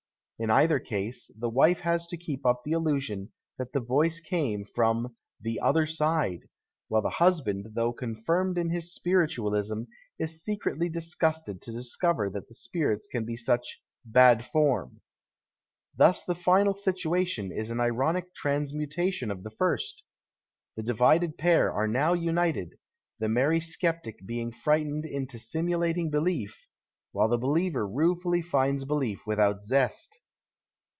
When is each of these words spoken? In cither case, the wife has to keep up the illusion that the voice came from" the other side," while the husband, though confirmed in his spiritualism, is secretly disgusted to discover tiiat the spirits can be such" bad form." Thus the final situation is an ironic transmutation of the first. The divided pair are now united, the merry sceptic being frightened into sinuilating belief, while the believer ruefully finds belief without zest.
In 0.43 0.49
cither 0.49 0.79
case, 0.79 1.29
the 1.39 1.51
wife 1.51 1.81
has 1.81 2.07
to 2.07 2.17
keep 2.17 2.47
up 2.47 2.63
the 2.65 2.71
illusion 2.71 3.31
that 3.59 3.73
the 3.73 3.79
voice 3.79 4.19
came 4.19 4.65
from" 4.65 5.15
the 5.39 5.59
other 5.59 5.85
side," 5.85 6.49
while 6.87 7.03
the 7.03 7.11
husband, 7.11 7.67
though 7.75 7.93
confirmed 7.93 8.57
in 8.57 8.71
his 8.71 8.91
spiritualism, 8.91 9.83
is 10.17 10.43
secretly 10.43 10.89
disgusted 10.89 11.61
to 11.61 11.71
discover 11.71 12.27
tiiat 12.27 12.47
the 12.47 12.55
spirits 12.55 13.05
can 13.05 13.23
be 13.23 13.37
such" 13.37 13.79
bad 14.03 14.43
form." 14.43 15.01
Thus 15.95 16.23
the 16.25 16.33
final 16.33 16.73
situation 16.73 17.51
is 17.51 17.69
an 17.69 17.79
ironic 17.79 18.33
transmutation 18.33 19.29
of 19.29 19.43
the 19.43 19.51
first. 19.51 20.01
The 20.75 20.81
divided 20.81 21.37
pair 21.37 21.71
are 21.71 21.87
now 21.87 22.13
united, 22.13 22.79
the 23.19 23.29
merry 23.29 23.59
sceptic 23.59 24.25
being 24.25 24.51
frightened 24.51 25.05
into 25.05 25.37
sinuilating 25.37 26.09
belief, 26.09 26.65
while 27.11 27.27
the 27.29 27.37
believer 27.37 27.87
ruefully 27.87 28.41
finds 28.41 28.85
belief 28.85 29.27
without 29.27 29.63
zest. 29.63 30.17